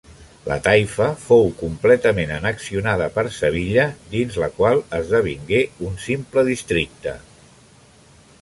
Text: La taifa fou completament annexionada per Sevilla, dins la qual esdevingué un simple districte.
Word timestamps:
La 0.51 0.55
taifa 0.67 1.09
fou 1.25 1.45
completament 1.59 2.33
annexionada 2.37 3.09
per 3.17 3.25
Sevilla, 3.37 3.85
dins 4.15 4.41
la 4.45 4.51
qual 4.57 4.83
esdevingué 5.01 5.63
un 5.91 5.97
simple 6.11 6.49
districte. 6.53 7.15